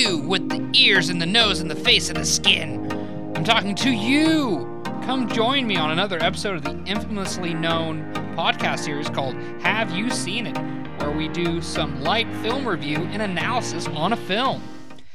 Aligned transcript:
you 0.00 0.16
with 0.16 0.48
the 0.48 0.66
ears 0.72 1.10
and 1.10 1.20
the 1.20 1.26
nose 1.26 1.60
and 1.60 1.70
the 1.70 1.76
face 1.76 2.08
and 2.08 2.16
the 2.16 2.24
skin. 2.24 2.90
I'm 3.36 3.44
talking 3.44 3.74
to 3.74 3.90
you. 3.90 4.80
Come 5.02 5.28
join 5.28 5.66
me 5.66 5.76
on 5.76 5.90
another 5.90 6.18
episode 6.22 6.56
of 6.56 6.62
the 6.62 6.82
infamously 6.90 7.52
known 7.52 8.10
podcast 8.34 8.78
series 8.78 9.10
called 9.10 9.34
Have 9.60 9.90
You 9.90 10.08
Seen 10.08 10.46
It, 10.46 10.56
where 11.00 11.14
we 11.14 11.28
do 11.28 11.60
some 11.60 12.00
light 12.00 12.26
film 12.36 12.66
review 12.66 12.96
and 12.96 13.20
analysis 13.20 13.88
on 13.88 14.14
a 14.14 14.16
film. 14.16 14.62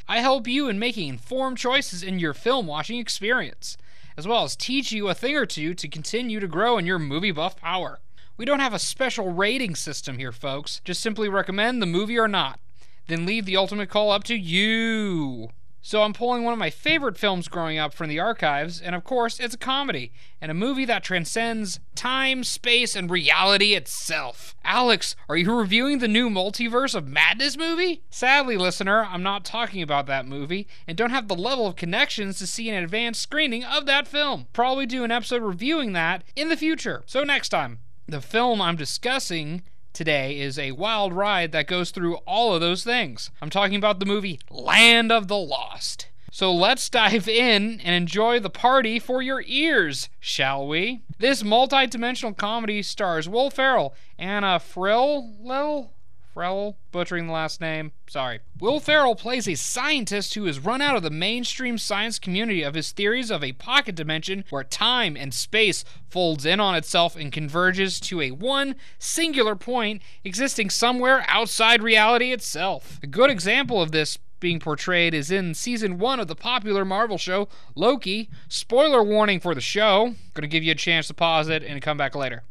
I 0.08 0.20
help 0.20 0.48
you 0.48 0.70
in 0.70 0.78
making 0.78 1.10
informed 1.10 1.58
choices 1.58 2.04
in 2.04 2.20
your 2.20 2.36
film 2.36 2.68
watching 2.68 3.00
experience, 3.00 3.78
as 4.16 4.28
well 4.28 4.44
as 4.44 4.56
teach 4.56 4.92
you 4.92 5.08
a 5.08 5.16
thing 5.16 5.36
or 5.36 5.48
two 5.48 5.74
to 5.74 5.88
continue 5.88 6.40
to 6.40 6.48
grow 6.48 6.78
in 6.78 6.86
your 6.86 7.00
movie 7.00 7.32
buff 7.32 7.56
power. 7.56 8.02
We 8.38 8.46
don't 8.46 8.60
have 8.60 8.74
a 8.74 8.80
special 8.80 9.34
rating 9.34 9.74
system 9.74 10.20
here, 10.20 10.32
folks. 10.32 10.80
Just 10.86 11.02
simply 11.02 11.28
recommend 11.28 11.82
the 11.82 11.88
movie 11.88 12.20
or 12.20 12.28
not. 12.28 12.60
Then 13.08 13.26
leave 13.26 13.46
the 13.46 13.58
ultimate 13.58 13.90
call 13.90 14.12
up 14.12 14.24
to 14.26 14.36
you. 14.36 15.50
So 15.86 16.02
I'm 16.02 16.14
pulling 16.14 16.44
one 16.44 16.52
of 16.52 16.58
my 16.58 16.72
favorite 16.72 17.16
films 17.16 17.48
growing 17.48 17.78
up 17.78 17.94
from 17.94 18.10
the 18.10 18.20
archives, 18.20 18.82
and 18.82 18.96
of 18.96 19.04
course, 19.04 19.40
it's 19.40 19.54
a 19.54 19.60
comedy, 19.60 20.12
and 20.42 20.50
a 20.50 20.56
movie 20.56 20.86
that 20.86 21.04
transcends 21.04 21.80
time, 21.94 22.44
space, 22.44 22.96
and 22.96 23.08
reality 23.08 23.76
itself. 23.76 24.56
Alex, 24.64 25.16
are 25.30 25.38
you 25.38 25.54
reviewing 25.54 26.00
the 26.00 26.08
new 26.08 26.28
Multiverse 26.28 26.96
of 26.96 27.08
Madness 27.08 27.56
movie? 27.56 28.02
Sadly, 28.10 28.58
listener, 28.58 29.06
I'm 29.06 29.22
not 29.22 29.46
talking 29.46 29.84
about 29.84 30.08
that 30.08 30.26
movie, 30.26 30.68
and 30.88 30.98
don't 30.98 31.12
have 31.12 31.28
the 31.28 31.36
level 31.36 31.68
of 31.68 31.76
connections 31.76 32.40
to 32.40 32.48
see 32.48 32.68
an 32.68 32.84
advanced 32.84 33.22
screening 33.22 33.64
of 33.64 33.86
that 33.86 34.08
film. 34.08 34.48
Probably 34.54 34.88
do 34.88 35.04
an 35.04 35.12
episode 35.12 35.44
reviewing 35.44 35.94
that 35.94 36.24
in 36.36 36.50
the 36.50 36.58
future. 36.58 37.04
So 37.06 37.24
next 37.24 37.50
time. 37.50 37.78
The 38.08 38.22
film 38.22 38.62
I'm 38.62 38.76
discussing 38.76 39.64
today 39.96 40.40
is 40.40 40.60
a 40.60 40.74
wild 40.74 41.14
ride 41.14 41.54
that 41.54 41.68
goes 41.68 41.90
through 41.90 42.16
all 42.28 42.54
of 42.54 42.62
those 42.62 42.84
things. 42.84 43.32
I'm 43.42 43.50
talking 43.50 43.78
about 43.78 44.00
the 44.00 44.06
movie 44.06 44.40
Land 44.50 45.12
of 45.12 45.28
the 45.30 45.38
Lost. 45.38 46.10
So 46.32 46.54
let's 46.54 46.90
dive 46.90 47.30
in 47.30 47.80
and 47.80 47.96
enjoy 47.96 48.42
the 48.42 48.50
party 48.50 49.00
for 49.00 49.22
your 49.22 49.42
ears, 49.48 50.10
shall 50.20 50.68
we? 50.68 51.02
This 51.18 51.46
multi-dimensional 51.46 52.34
comedy 52.34 52.84
stars 52.84 53.30
Will 53.30 53.50
Ferrell, 53.50 53.96
Anna 54.20 54.60
Frill, 54.60 55.34
Lil, 55.40 55.92
Frell, 56.36 56.76
butchering 56.92 57.28
the 57.28 57.34
last 57.34 57.62
name. 57.62 57.94
Sorry. 58.08 58.42
Will 58.60 58.82
Ferrell 58.82 59.16
plays 59.16 59.48
a 59.48 59.56
scientist 59.56 60.34
who 60.34 60.46
has 60.46 60.60
run 60.60 60.82
out 60.82 60.98
of 60.98 61.04
the 61.04 61.10
mainstream 61.10 61.78
science 61.78 62.20
community 62.20 62.62
of 62.62 62.74
his 62.74 62.92
theories 62.92 63.32
of 63.32 63.42
a 63.42 63.54
pocket 63.54 63.96
dimension 63.96 64.44
where 64.50 64.64
time 64.64 65.16
and 65.16 65.34
space 65.34 65.86
folds 66.10 66.46
in 66.46 66.60
on 66.60 66.76
itself 66.76 67.16
and 67.16 67.32
converges 67.32 68.02
to 68.02 68.20
a 68.20 68.32
one 68.32 68.76
singular 69.00 69.56
point 69.56 70.02
existing 70.26 70.70
somewhere 70.70 71.24
outside 71.30 71.82
reality 71.82 72.34
itself. 72.34 73.00
A 73.02 73.08
good 73.08 73.30
example 73.30 73.82
of 73.82 73.94
this 73.94 74.18
being 74.42 74.60
portrayed 74.60 75.14
is 75.14 75.32
in 75.32 75.54
season 75.54 75.98
one 75.98 76.20
of 76.20 76.28
the 76.28 76.36
popular 76.36 76.84
Marvel 76.84 77.18
show 77.18 77.48
Loki. 77.76 78.30
Spoiler 78.50 79.02
warning 79.02 79.40
for 79.40 79.56
the 79.56 79.62
show. 79.62 80.16
Gonna 80.34 80.48
give 80.48 80.64
you 80.64 80.74
a 80.74 80.76
chance 80.76 81.08
to 81.08 81.14
pause 81.14 81.48
it 81.48 81.64
and 81.64 81.82
come 81.82 81.98
back 81.98 82.14
later. 82.14 82.44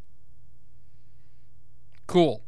Cool. 2.07 2.43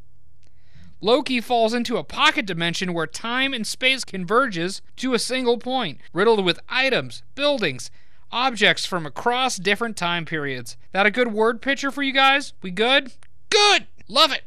Loki 1.07 1.41
falls 1.41 1.73
into 1.73 1.99
a 1.99 2.03
pocket 2.03 2.47
dimension 2.47 2.93
where 2.93 3.07
time 3.07 3.55
and 3.55 3.65
space 3.65 4.05
converges 4.05 4.83
to 4.97 5.15
a 5.15 5.21
single 5.21 5.57
point, 5.57 6.01
riddled 6.13 6.45
with 6.45 6.59
items, 6.69 7.23
buildings, 7.37 7.93
objects 8.33 8.85
from 8.85 9.07
across 9.07 9.57
different 9.57 9.97
time 9.97 10.25
periods. 10.25 10.77
That 10.91 11.07
a 11.07 11.13
good 11.13 11.33
word 11.33 11.63
picture 11.63 11.93
for 11.93 12.03
you 12.03 12.13
guys? 12.13 12.55
We 12.61 12.73
good? 12.73 13.13
Good! 13.51 13.87
Love 14.09 14.33
it! 14.33 14.43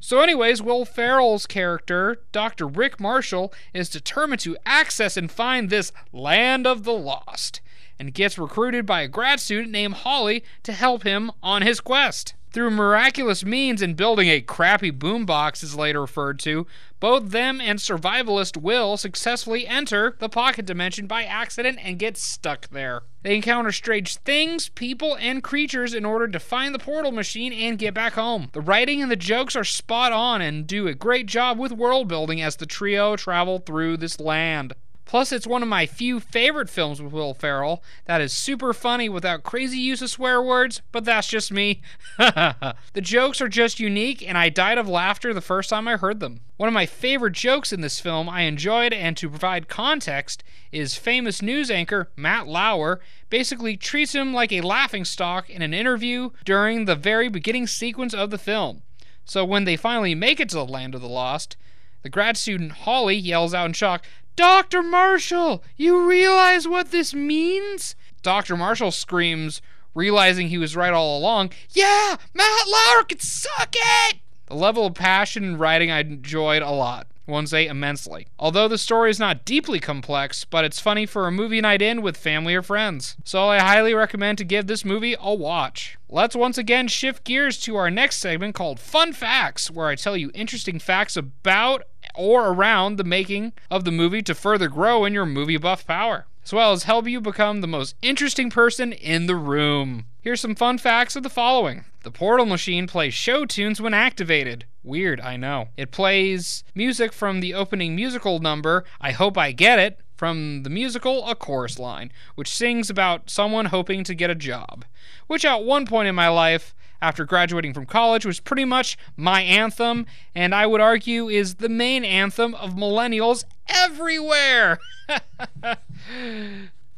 So, 0.00 0.20
anyways, 0.20 0.62
Will 0.62 0.84
Ferrell's 0.84 1.48
character, 1.48 2.20
Dr. 2.30 2.68
Rick 2.68 3.00
Marshall, 3.00 3.52
is 3.72 3.88
determined 3.88 4.40
to 4.42 4.56
access 4.64 5.16
and 5.16 5.28
find 5.28 5.68
this 5.68 5.90
land 6.12 6.64
of 6.64 6.84
the 6.84 6.92
lost, 6.92 7.60
and 7.98 8.14
gets 8.14 8.38
recruited 8.38 8.86
by 8.86 9.00
a 9.00 9.08
grad 9.08 9.40
student 9.40 9.72
named 9.72 9.94
Holly 9.94 10.44
to 10.62 10.74
help 10.74 11.02
him 11.02 11.32
on 11.42 11.62
his 11.62 11.80
quest. 11.80 12.34
Through 12.54 12.70
miraculous 12.70 13.44
means 13.44 13.82
in 13.82 13.94
building 13.94 14.28
a 14.28 14.40
crappy 14.40 14.92
boombox, 14.92 15.64
is 15.64 15.74
later 15.74 16.02
referred 16.02 16.38
to, 16.38 16.68
both 17.00 17.30
them 17.30 17.60
and 17.60 17.80
survivalist 17.80 18.56
Will 18.56 18.96
successfully 18.96 19.66
enter 19.66 20.14
the 20.20 20.28
pocket 20.28 20.64
dimension 20.64 21.08
by 21.08 21.24
accident 21.24 21.80
and 21.82 21.98
get 21.98 22.16
stuck 22.16 22.68
there. 22.68 23.02
They 23.24 23.34
encounter 23.34 23.72
strange 23.72 24.18
things, 24.18 24.68
people, 24.68 25.16
and 25.16 25.42
creatures 25.42 25.94
in 25.94 26.04
order 26.04 26.28
to 26.28 26.38
find 26.38 26.72
the 26.72 26.78
portal 26.78 27.10
machine 27.10 27.52
and 27.52 27.76
get 27.76 27.92
back 27.92 28.12
home. 28.12 28.50
The 28.52 28.60
writing 28.60 29.02
and 29.02 29.10
the 29.10 29.16
jokes 29.16 29.56
are 29.56 29.64
spot 29.64 30.12
on 30.12 30.40
and 30.40 30.64
do 30.64 30.86
a 30.86 30.94
great 30.94 31.26
job 31.26 31.58
with 31.58 31.72
world 31.72 32.06
building 32.06 32.40
as 32.40 32.54
the 32.54 32.66
trio 32.66 33.16
travel 33.16 33.58
through 33.58 33.96
this 33.96 34.20
land. 34.20 34.74
Plus, 35.04 35.32
it's 35.32 35.46
one 35.46 35.62
of 35.62 35.68
my 35.68 35.86
few 35.86 36.18
favorite 36.18 36.70
films 36.70 37.00
with 37.00 37.12
Will 37.12 37.34
Ferrell 37.34 37.82
that 38.06 38.20
is 38.20 38.32
super 38.32 38.72
funny 38.72 39.08
without 39.08 39.42
crazy 39.42 39.78
use 39.78 40.00
of 40.00 40.10
swear 40.10 40.40
words, 40.42 40.80
but 40.92 41.04
that's 41.04 41.28
just 41.28 41.52
me. 41.52 41.82
the 42.18 42.74
jokes 43.00 43.40
are 43.40 43.48
just 43.48 43.78
unique, 43.78 44.26
and 44.26 44.38
I 44.38 44.48
died 44.48 44.78
of 44.78 44.88
laughter 44.88 45.34
the 45.34 45.40
first 45.40 45.70
time 45.70 45.86
I 45.86 45.96
heard 45.96 46.20
them. 46.20 46.40
One 46.56 46.68
of 46.68 46.72
my 46.72 46.86
favorite 46.86 47.34
jokes 47.34 47.72
in 47.72 47.82
this 47.82 48.00
film 48.00 48.28
I 48.28 48.42
enjoyed, 48.42 48.92
and 48.92 49.16
to 49.18 49.28
provide 49.28 49.68
context, 49.68 50.42
is 50.72 50.96
famous 50.96 51.42
news 51.42 51.70
anchor 51.70 52.10
Matt 52.16 52.46
Lauer 52.46 53.00
basically 53.28 53.76
treats 53.76 54.14
him 54.14 54.32
like 54.32 54.52
a 54.52 54.62
laughingstock 54.62 55.50
in 55.50 55.60
an 55.60 55.74
interview 55.74 56.30
during 56.44 56.84
the 56.84 56.96
very 56.96 57.28
beginning 57.28 57.66
sequence 57.66 58.14
of 58.14 58.30
the 58.30 58.38
film. 58.38 58.82
So 59.24 59.44
when 59.44 59.64
they 59.64 59.76
finally 59.76 60.14
make 60.14 60.40
it 60.40 60.48
to 60.50 60.56
the 60.56 60.64
land 60.64 60.94
of 60.94 61.00
the 61.00 61.08
lost, 61.08 61.56
the 62.02 62.10
grad 62.10 62.36
student 62.36 62.72
Holly 62.72 63.16
yells 63.16 63.54
out 63.54 63.66
in 63.66 63.72
shock, 63.72 64.04
Dr. 64.36 64.82
Marshall, 64.82 65.62
you 65.76 66.08
realize 66.08 66.66
what 66.66 66.90
this 66.90 67.14
means? 67.14 67.94
Dr. 68.22 68.56
Marshall 68.56 68.90
screams, 68.90 69.62
realizing 69.94 70.48
he 70.48 70.58
was 70.58 70.74
right 70.74 70.92
all 70.92 71.18
along, 71.18 71.52
Yeah, 71.70 72.16
Matt 72.34 72.66
Lauer 72.66 73.04
can 73.04 73.20
suck 73.20 73.74
it! 73.74 74.16
The 74.46 74.54
level 74.54 74.86
of 74.86 74.94
passion 74.94 75.44
and 75.44 75.60
writing 75.60 75.90
I 75.90 76.00
enjoyed 76.00 76.62
a 76.62 76.70
lot. 76.70 77.06
One 77.26 77.46
say 77.46 77.66
immensely. 77.66 78.26
Although 78.38 78.68
the 78.68 78.76
story 78.76 79.08
is 79.08 79.18
not 79.18 79.46
deeply 79.46 79.80
complex, 79.80 80.44
but 80.44 80.64
it's 80.66 80.78
funny 80.78 81.06
for 81.06 81.26
a 81.26 81.32
movie 81.32 81.62
night 81.62 81.80
in 81.80 82.02
with 82.02 82.18
family 82.18 82.54
or 82.54 82.60
friends. 82.60 83.16
So 83.24 83.48
I 83.48 83.60
highly 83.60 83.94
recommend 83.94 84.36
to 84.38 84.44
give 84.44 84.66
this 84.66 84.84
movie 84.84 85.16
a 85.18 85.34
watch. 85.34 85.96
Let's 86.10 86.36
once 86.36 86.58
again 86.58 86.86
shift 86.88 87.24
gears 87.24 87.58
to 87.62 87.76
our 87.76 87.90
next 87.90 88.18
segment 88.18 88.54
called 88.54 88.78
Fun 88.78 89.14
Facts, 89.14 89.70
where 89.70 89.88
I 89.88 89.94
tell 89.94 90.18
you 90.18 90.30
interesting 90.34 90.78
facts 90.78 91.16
about 91.16 91.84
or 92.14 92.48
around 92.48 92.96
the 92.96 93.04
making 93.04 93.52
of 93.70 93.84
the 93.84 93.90
movie 93.90 94.22
to 94.22 94.34
further 94.34 94.68
grow 94.68 95.04
in 95.04 95.12
your 95.12 95.26
movie 95.26 95.56
buff 95.56 95.86
power, 95.86 96.26
as 96.44 96.52
well 96.52 96.72
as 96.72 96.84
help 96.84 97.06
you 97.08 97.20
become 97.20 97.60
the 97.60 97.66
most 97.66 97.94
interesting 98.02 98.50
person 98.50 98.92
in 98.92 99.26
the 99.26 99.36
room. 99.36 100.06
Here's 100.20 100.40
some 100.40 100.54
fun 100.54 100.78
facts 100.78 101.16
of 101.16 101.22
the 101.22 101.30
following. 101.30 101.84
The 102.02 102.10
portal 102.10 102.46
machine 102.46 102.86
plays 102.86 103.14
show 103.14 103.44
tunes 103.44 103.80
when 103.80 103.94
activated. 103.94 104.66
Weird, 104.82 105.20
I 105.20 105.36
know. 105.36 105.68
It 105.76 105.90
plays 105.90 106.64
music 106.74 107.12
from 107.12 107.40
the 107.40 107.54
opening 107.54 107.96
musical 107.96 108.38
number, 108.38 108.84
I 109.00 109.12
Hope 109.12 109.38
I 109.38 109.52
Get 109.52 109.78
It, 109.78 110.00
from 110.16 110.62
the 110.62 110.70
musical 110.70 111.26
A 111.28 111.34
Chorus 111.34 111.78
Line, 111.78 112.12
which 112.34 112.54
sings 112.54 112.90
about 112.90 113.30
someone 113.30 113.66
hoping 113.66 114.04
to 114.04 114.14
get 114.14 114.30
a 114.30 114.34
job. 114.34 114.84
Which, 115.26 115.44
at 115.44 115.64
one 115.64 115.86
point 115.86 116.08
in 116.08 116.14
my 116.14 116.28
life, 116.28 116.74
after 117.04 117.26
graduating 117.26 117.74
from 117.74 117.84
college, 117.84 118.24
was 118.24 118.40
pretty 118.40 118.64
much 118.64 118.96
my 119.14 119.42
anthem, 119.42 120.06
and 120.34 120.54
I 120.54 120.66
would 120.66 120.80
argue 120.80 121.28
is 121.28 121.56
the 121.56 121.68
main 121.68 122.02
anthem 122.02 122.54
of 122.54 122.74
millennials 122.74 123.44
everywhere! 123.68 124.78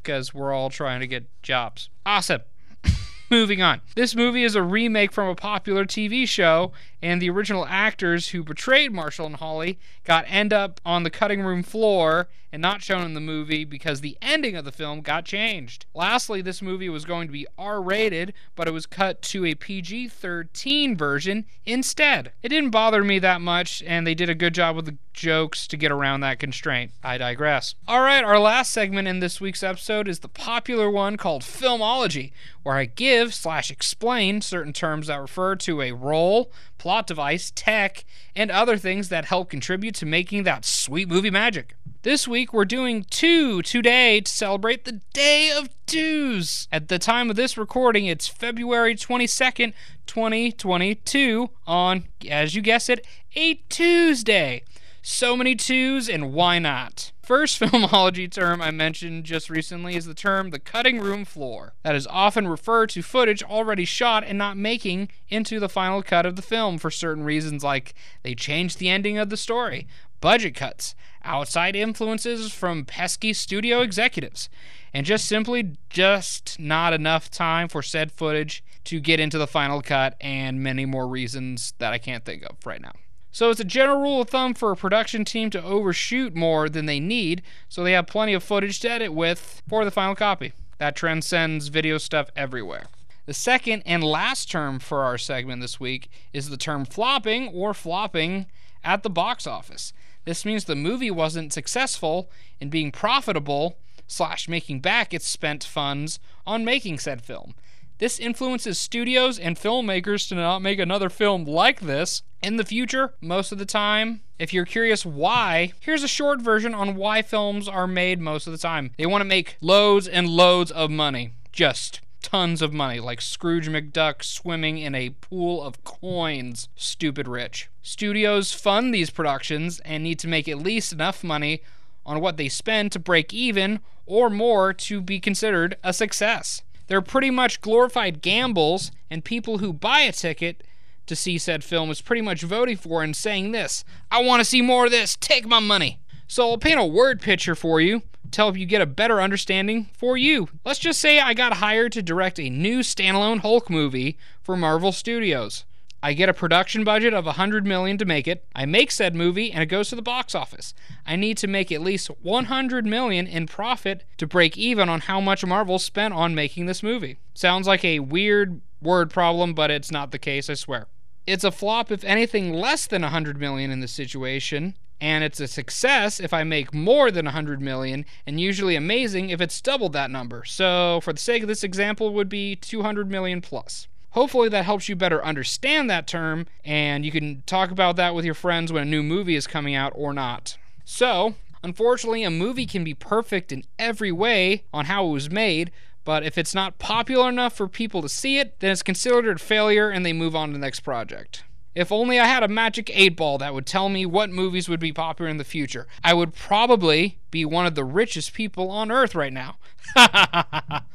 Because 0.03 0.33
we're 0.33 0.53
all 0.53 0.71
trying 0.71 1.00
to 1.00 1.09
get 1.09 1.25
jobs. 1.43 1.91
Awesome. 2.07 2.42
Moving 3.31 3.60
on. 3.60 3.81
This 3.97 4.15
movie 4.15 4.45
is 4.45 4.54
a 4.54 4.63
remake 4.63 5.10
from 5.10 5.27
a 5.27 5.34
popular 5.34 5.84
TV 5.84 6.28
show, 6.28 6.71
and 7.07 7.23
the 7.23 7.31
original 7.31 7.65
actors 7.69 8.31
who 8.31 8.43
portrayed 8.43 8.93
Marshall 8.93 9.27
and 9.27 9.37
Holly 9.37 9.79
got 10.03 10.25
end 10.27 10.53
up 10.53 10.81
on 10.85 11.05
the 11.05 11.11
cutting 11.11 11.41
room 11.41 11.63
floor 11.63 12.27
and 12.57 12.63
not 12.63 12.83
shown 12.83 13.05
in 13.05 13.15
the 13.15 13.21
movie 13.21 13.65
because 13.65 14.01
the 14.01 14.17
ending 14.23 14.57
of 14.57 14.65
the 14.65 14.73
film 14.73 15.03
got 15.03 15.27
changed. 15.27 15.85
Lastly, 15.95 16.41
this 16.41 16.63
movie 16.63 16.89
was 16.89 17.05
going 17.05 17.29
to 17.29 17.33
be 17.33 17.47
R 17.59 17.83
rated, 17.83 18.33
but 18.55 18.67
it 18.67 18.71
was 18.71 18.87
cut 18.87 19.21
to 19.23 19.45
a 19.45 19.55
PG 19.55 20.09
13 20.09 20.97
version 20.97 21.45
instead. 21.67 22.33
It 22.43 22.49
didn't 22.49 22.71
bother 22.71 23.05
me 23.05 23.19
that 23.19 23.43
much, 23.43 23.83
and 23.87 24.07
they 24.07 24.15
did 24.15 24.31
a 24.31 24.35
good 24.35 24.55
job 24.55 24.75
with 24.75 24.87
the 24.87 24.97
jokes 25.13 25.67
to 25.67 25.77
get 25.77 25.93
around 25.93 26.21
that 26.21 26.39
constraint. 26.39 26.93
I 27.05 27.19
digress. 27.19 27.75
All 27.87 28.01
right, 28.01 28.25
our 28.25 28.39
last 28.39 28.71
segment 28.71 29.07
in 29.07 29.21
this 29.21 29.39
week's 29.39 29.63
episode 29.63 30.09
is 30.09 30.21
the 30.21 30.29
popular 30.29 30.91
one 30.91 31.19
called 31.19 31.43
Filmology, 31.43 32.33
where 32.63 32.77
I 32.77 32.87
give 32.87 33.35
slash 33.35 33.71
explain 33.71 34.41
certain 34.41 34.73
terms 34.73 35.09
that 35.09 35.21
refer 35.21 35.57
to 35.57 35.83
a 35.83 35.93
role, 35.93 36.51
plot 36.79 36.96
device, 37.04 37.53
tech, 37.54 38.04
and 38.37 38.51
other 38.51 38.77
things 38.78 39.09
that 39.09 39.25
help 39.25 39.51
contribute 39.51 39.95
to 39.97 40.07
making 40.07 40.45
that 40.45 40.65
sweet 40.65 41.09
movie 41.09 41.31
magic. 41.31 41.75
This 42.03 42.28
week 42.28 42.53
we're 42.53 42.65
doing 42.65 43.04
two 43.10 43.63
today 43.63 44.21
to 44.21 44.31
celebrate 44.31 44.84
the 44.84 45.01
Day 45.13 45.51
of 45.51 45.69
Twos. 45.87 46.69
At 46.71 46.87
the 46.87 47.01
time 47.01 47.31
of 47.31 47.34
this 47.37 47.59
recording, 47.59 48.07
it's 48.07 48.28
February 48.28 48.95
22nd, 48.95 49.72
2022, 50.07 51.51
on, 51.66 52.04
as 52.31 52.54
you 52.54 52.63
guessed 52.63 52.89
it, 52.89 53.04
a 53.34 53.54
Tuesday. 53.69 54.63
So 55.09 55.37
many 55.37 55.55
twos, 55.55 56.09
and 56.09 56.33
why 56.33 56.59
not? 56.59 57.13
First 57.23 57.61
filmology 57.61 58.29
term 58.29 58.61
I 58.61 58.73
mentioned 58.73 59.23
just 59.23 59.49
recently 59.49 59.95
is 59.95 60.05
the 60.05 60.15
term 60.15 60.51
the 60.51 60.59
cutting 60.59 60.99
room 60.99 61.25
floor. 61.25 61.75
That 61.85 61.95
is 61.95 62.09
often 62.09 62.49
referred 62.49 62.91
to 62.91 63.03
footage 63.03 63.41
already 63.41 63.85
shot 63.85 64.25
and 64.25 64.37
not 64.37 64.57
making 64.57 65.11
into 65.29 65.61
the 65.61 65.69
final 65.69 66.03
cut 66.03 66.27
of 66.27 66.35
the 66.35 66.43
film 66.43 66.77
for 66.77 66.91
certain 66.91 67.23
reasons, 67.23 67.63
like 67.63 67.95
they 68.25 68.35
changed 68.35 68.81
the 68.81 68.89
ending 68.89 69.17
of 69.17 69.31
the 69.31 69.37
story, 69.37 69.87
budget 70.21 70.57
cuts, 70.57 70.97
outside 71.23 71.77
influences 71.77 72.53
from 72.53 72.85
pesky 72.85 73.33
studio 73.33 73.83
executives, 73.83 74.49
and 74.93 75.07
just 75.07 75.27
simply 75.27 75.77
just 75.89 76.59
not 76.59 76.93
enough 76.93 77.31
time 77.31 77.69
for 77.69 77.81
said 77.81 78.11
footage 78.11 78.65
to 78.83 78.99
get 78.99 79.21
into 79.21 79.39
the 79.39 79.47
final 79.47 79.83
cut, 79.83 80.17
and 80.21 80.65
many 80.65 80.85
more 80.85 81.07
reasons 81.07 81.75
that 81.79 81.93
I 81.93 81.99
can't 81.99 82.25
think 82.25 82.43
of 82.43 82.57
right 82.67 82.83
now. 82.83 82.95
So 83.36 83.50
it's 83.50 83.60
a 83.60 83.65
general 83.65 84.00
rule 84.00 84.22
of 84.22 84.30
thumb 84.30 84.54
for 84.54 84.71
a 84.71 84.77
production 84.77 85.22
team 85.27 85.50
to 85.50 85.62
overshoot 85.62 86.34
more 86.34 86.71
than 86.71 86.86
they 86.86 86.98
need, 86.98 87.42
so 87.68 87.84
they 87.84 87.92
have 87.92 88.06
plenty 88.06 88.33
of 88.33 88.42
footage 88.42 88.80
to 88.80 88.91
edit 88.91 89.12
with 89.12 89.60
for 89.68 89.84
the 89.84 89.91
final 89.91 90.15
copy. 90.15 90.54
That 90.78 90.97
transcends 90.97 91.68
video 91.68 91.98
stuff 91.98 92.30
everywhere. 92.34 92.84
The 93.27 93.34
second 93.34 93.83
and 93.84 94.03
last 94.03 94.50
term 94.50 94.78
for 94.78 95.04
our 95.04 95.18
segment 95.18 95.60
this 95.60 95.78
week 95.78 96.09
is 96.33 96.48
the 96.48 96.56
term 96.56 96.86
flopping 96.86 97.48
or 97.48 97.74
flopping 97.74 98.47
at 98.83 99.03
the 99.03 99.10
box 99.10 99.47
office. 99.47 99.92
This 100.24 100.47
means 100.47 100.65
the 100.65 100.74
movie 100.74 101.10
wasn't 101.10 101.53
successful 101.53 102.30
in 102.59 102.71
being 102.71 102.91
profitable 102.91 103.77
slash 104.06 104.48
making 104.48 104.80
back 104.80 105.12
its 105.12 105.28
spent 105.28 105.62
funds 105.62 106.18
on 106.47 106.65
making 106.65 107.00
said 107.00 107.21
film. 107.21 107.54
This 107.98 108.19
influences 108.19 108.78
studios 108.78 109.39
and 109.39 109.57
filmmakers 109.57 110.28
to 110.28 110.34
not 110.34 110.60
make 110.60 110.78
another 110.78 111.09
film 111.09 111.47
like 111.47 111.81
this 111.81 112.22
in 112.43 112.57
the 112.57 112.65
future, 112.65 113.15
most 113.22 113.53
of 113.53 113.59
the 113.59 113.65
time. 113.65 114.21
If 114.39 114.53
you're 114.53 114.66
curious 114.66 115.07
why, 115.07 115.72
here's 115.81 116.03
a 116.03 116.09
short 116.09 116.43
version 116.43 116.75
on 116.75 116.97
why 116.97 117.22
films 117.22 117.66
are 117.66 117.87
made 117.87 118.21
most 118.21 118.47
of 118.47 118.53
the 118.53 118.59
time. 118.59 118.91
They 118.98 119.07
want 119.07 119.22
to 119.22 119.28
make 119.28 119.57
loads 119.63 120.07
and 120.07 120.28
loads 120.28 120.71
of 120.71 120.91
money. 120.91 121.33
Just 121.53 122.03
tons 122.21 122.60
of 122.60 122.75
money, 122.75 123.01
like 123.01 123.22
Scrooge 123.22 123.69
McDuck 123.69 124.22
swimming 124.22 124.77
in 124.77 124.95
a 124.95 125.10
pool 125.10 125.63
of 125.63 125.83
coins. 125.84 126.69
Stupid 126.77 127.27
rich. 127.27 127.71
Studios 127.81 128.53
fund 128.53 128.93
these 128.93 129.09
productions 129.09 129.81
and 129.87 130.03
need 130.03 130.19
to 130.19 130.28
make 130.28 130.48
at 130.48 130.59
least 130.59 130.93
enough 130.93 131.25
money 131.25 131.63
on 132.04 132.21
what 132.21 132.37
they 132.37 132.51
spend 132.51 132.93
to 132.93 132.98
break 132.98 133.33
even 133.33 133.81
or 134.04 134.28
more 134.28 134.75
to 134.75 135.01
be 135.01 135.19
considered 135.19 135.78
a 135.83 135.95
success. 135.95 136.63
They're 136.86 137.03
pretty 137.03 137.30
much 137.30 137.60
glorified 137.60 138.22
gambles, 138.22 138.92
and 139.10 139.24
people 139.24 139.59
who 139.59 139.72
buy 139.72 140.00
a 140.00 140.12
ticket 140.12 140.62
to 141.06 141.16
see 141.16 141.38
said 141.38 141.62
film 141.65 141.91
is 141.91 142.00
pretty 142.00 142.22
much 142.22 142.42
voting 142.42 142.77
for 142.77 143.03
and 143.03 143.15
saying 143.15 143.53
this 143.53 143.84
I 144.10 144.22
want 144.22 144.41
to 144.41 144.44
see 144.44 144.62
more 144.62 144.86
of 144.86 144.91
this, 144.91 145.16
take 145.16 145.47
my 145.47 145.60
money. 145.60 145.98
So 146.28 146.50
I'll 146.50 146.59
paint 146.59 146.80
a 146.80 146.84
word 146.84 147.21
picture 147.21 147.54
for 147.54 147.80
you 147.80 148.03
to 148.33 148.41
help 148.41 148.56
you 148.56 148.66
get 148.66 148.83
a 148.83 148.86
better 148.86 149.21
understanding 149.21 149.88
for 149.92 150.16
you. 150.16 150.48
Let's 150.65 150.80
just 150.80 151.00
say 151.00 151.21
I 151.21 151.34
got 151.34 151.54
hired 151.54 151.92
to 151.92 152.03
direct 152.03 152.41
a 152.41 152.50
new 152.50 152.80
standalone 152.80 153.41
Hulk 153.41 153.71
movie 153.71 154.18
for 154.42 154.56
Marvel 154.56 154.91
Studios. 154.91 155.65
I 156.07 156.13
get 156.13 156.29
a 156.29 156.35
production 156.35 156.85
budget 156.85 157.13
of 157.15 157.27
100 157.27 157.67
million 157.67 157.99
to 157.99 158.05
make 158.05 158.29
it. 158.29 158.45
I 158.55 158.65
make 158.65 158.93
said 158.93 159.17
movie 159.17 159.51
and 159.51 159.61
it 159.61 159.67
goes 159.67 159.89
to 159.89 159.97
the 159.97 160.03
box 160.03 160.37
office. 160.37 160.73
I 161.05 161.17
need 161.17 161.37
to 161.39 161.49
make 161.49 161.73
at 161.73 161.81
least 161.81 162.07
100 162.23 162.87
million 162.87 163.27
in 163.27 163.49
profit 163.49 164.05
to 164.19 164.27
break 164.29 164.57
even 164.57 164.89
on 164.89 165.01
how 165.01 165.21
much 165.21 165.45
Marvel 165.45 165.81
spent 165.81 166.15
on 166.15 166.33
making 166.33 166.67
this 166.67 166.81
movie. 166.81 167.19
Sounds 167.35 167.67
like 167.67 167.85
a 167.85 167.99
weird 167.99 168.61
word 168.81 169.11
problem, 169.11 169.53
but 169.53 169.73
it's 169.73 169.91
not 169.91 170.13
the 170.13 170.19
case, 170.21 170.49
I 170.49 170.55
swear. 170.55 170.87
It's 171.27 171.43
a 171.43 171.51
flop 171.51 171.91
if 171.91 172.05
anything 172.05 172.53
less 172.53 172.87
than 172.87 173.03
100 173.03 173.41
million 173.41 173.73
in 173.73 173.81
this 173.81 173.91
situation, 173.91 174.77
and 175.01 175.25
it's 175.25 175.41
a 175.41 175.49
success 175.49 176.21
if 176.21 176.33
I 176.33 176.45
make 176.45 176.73
more 176.73 177.11
than 177.11 177.25
100 177.25 177.61
million, 177.61 178.07
and 178.25 178.41
usually 178.41 178.77
amazing 178.77 179.31
if 179.31 179.41
it's 179.41 179.61
double 179.61 179.89
that 179.89 180.13
number. 180.13 180.45
So, 180.45 181.01
for 181.03 181.13
the 181.13 181.19
sake 181.19 181.43
of 181.43 181.49
this 181.49 181.65
example, 181.65 182.15
would 182.15 182.29
be 182.29 182.55
200 182.55 183.11
million 183.11 183.41
plus. 183.41 183.89
Hopefully, 184.16 184.48
that 184.48 184.65
helps 184.65 184.89
you 184.89 184.97
better 184.97 185.22
understand 185.22 185.91
that 185.91 186.07
term, 186.07 186.47
and 186.65 187.04
you 187.04 187.13
can 187.13 187.42
talk 187.45 187.71
about 187.71 187.97
that 187.97 188.15
with 188.15 188.24
your 188.24 188.33
friends 188.33 188.72
when 188.72 188.83
a 188.83 188.91
new 188.91 189.03
movie 189.03 189.36
is 189.36 189.47
coming 189.47 189.74
out 189.74 189.92
or 189.95 190.15
not. 190.15 190.57
So, 190.86 191.34
unfortunately, 191.63 192.24
a 192.24 192.30
movie 192.30 192.65
can 192.65 192.83
be 192.83 192.95
perfect 192.95 193.53
in 193.53 193.65
every 193.78 194.10
way 194.10 194.65
on 194.72 194.86
how 194.86 195.07
it 195.07 195.10
was 195.10 195.30
made, 195.30 195.71
but 196.03 196.24
if 196.24 196.39
it's 196.39 196.54
not 196.54 196.78
popular 196.78 197.28
enough 197.28 197.54
for 197.54 197.68
people 197.68 198.01
to 198.01 198.09
see 198.09 198.39
it, 198.39 198.59
then 198.60 198.71
it's 198.71 198.83
considered 198.83 199.36
a 199.36 199.39
failure 199.39 199.91
and 199.91 200.07
they 200.07 200.15
move 200.15 200.34
on 200.34 200.48
to 200.48 200.53
the 200.54 200.59
next 200.60 200.80
project. 200.80 201.45
If 201.77 201.93
only 201.93 202.19
I 202.19 202.25
had 202.25 202.43
a 202.43 202.49
magic 202.49 202.91
8 202.93 203.11
ball 203.11 203.37
that 203.37 203.53
would 203.53 203.67
tell 203.67 203.91
me 203.91 204.07
what 204.07 204.31
movies 204.31 204.67
would 204.67 204.81
be 204.81 204.95
popular 204.95 205.31
in 205.31 205.37
the 205.37 205.45
future, 205.45 205.87
I 206.03 206.15
would 206.15 206.34
probably 206.34 207.19
be 207.31 207.45
one 207.45 207.67
of 207.67 207.75
the 207.75 207.84
richest 207.84 208.33
people 208.33 208.71
on 208.71 208.91
earth 208.91 209.15
right 209.15 209.33
now. 209.33 209.59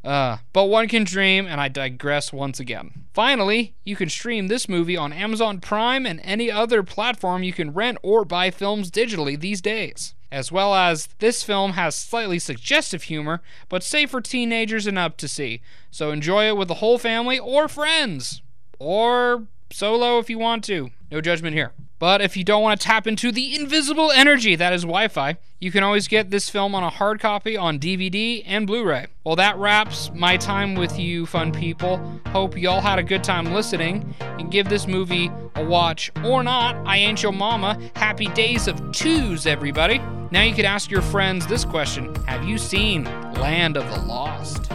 uh, 0.03 0.37
but 0.51 0.65
one 0.65 0.87
can 0.87 1.03
dream, 1.03 1.45
and 1.45 1.61
I 1.61 1.67
digress 1.67 2.33
once 2.33 2.59
again. 2.59 3.05
Finally, 3.13 3.75
you 3.83 3.95
can 3.95 4.09
stream 4.09 4.47
this 4.47 4.67
movie 4.67 4.97
on 4.97 5.13
Amazon 5.13 5.59
Prime 5.59 6.07
and 6.07 6.19
any 6.23 6.49
other 6.49 6.81
platform 6.81 7.43
you 7.43 7.53
can 7.53 7.75
rent 7.75 7.99
or 8.01 8.25
buy 8.25 8.49
films 8.49 8.89
digitally 8.89 9.39
these 9.39 9.61
days. 9.61 10.15
As 10.31 10.51
well 10.51 10.73
as 10.73 11.09
this 11.19 11.43
film 11.43 11.73
has 11.73 11.93
slightly 11.93 12.39
suggestive 12.39 13.03
humor, 13.03 13.43
but 13.69 13.83
safe 13.83 14.09
for 14.09 14.21
teenagers 14.21 14.87
and 14.87 14.97
up 14.97 15.15
to 15.17 15.27
see. 15.27 15.61
So 15.91 16.09
enjoy 16.09 16.47
it 16.47 16.57
with 16.57 16.69
the 16.69 16.75
whole 16.75 16.97
family 16.97 17.37
or 17.37 17.67
friends. 17.67 18.41
Or 18.79 19.45
solo 19.73 20.19
if 20.19 20.29
you 20.29 20.37
want 20.37 20.63
to. 20.65 20.91
No 21.11 21.21
judgment 21.21 21.55
here. 21.55 21.71
But 22.01 22.19
if 22.19 22.35
you 22.35 22.43
don't 22.43 22.63
want 22.63 22.81
to 22.81 22.83
tap 22.83 23.05
into 23.05 23.31
the 23.31 23.55
invisible 23.55 24.09
energy 24.09 24.55
that 24.55 24.73
is 24.73 24.81
Wi 24.81 25.07
Fi, 25.07 25.37
you 25.59 25.71
can 25.71 25.83
always 25.83 26.07
get 26.07 26.31
this 26.31 26.49
film 26.49 26.73
on 26.73 26.81
a 26.81 26.89
hard 26.89 27.19
copy 27.19 27.55
on 27.55 27.77
DVD 27.77 28.41
and 28.47 28.65
Blu 28.65 28.83
ray. 28.83 29.05
Well, 29.23 29.35
that 29.35 29.55
wraps 29.57 30.09
my 30.15 30.35
time 30.35 30.73
with 30.73 30.97
you, 30.97 31.27
fun 31.27 31.51
people. 31.51 31.97
Hope 32.29 32.57
y'all 32.57 32.81
had 32.81 32.97
a 32.97 33.03
good 33.03 33.23
time 33.23 33.53
listening 33.53 34.15
and 34.19 34.49
give 34.49 34.67
this 34.67 34.87
movie 34.87 35.29
a 35.53 35.63
watch 35.63 36.11
or 36.25 36.41
not. 36.41 36.75
I 36.87 36.97
ain't 36.97 37.21
your 37.21 37.33
mama. 37.33 37.79
Happy 37.95 38.29
days 38.29 38.67
of 38.67 38.91
twos, 38.93 39.45
everybody. 39.45 39.99
Now 40.31 40.41
you 40.41 40.55
could 40.55 40.65
ask 40.65 40.89
your 40.89 41.03
friends 41.03 41.45
this 41.45 41.65
question 41.65 42.15
Have 42.25 42.45
you 42.45 42.57
seen 42.57 43.03
Land 43.35 43.77
of 43.77 43.87
the 43.93 44.07
Lost? 44.07 44.71